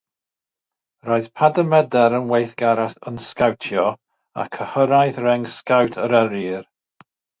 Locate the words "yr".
6.07-6.17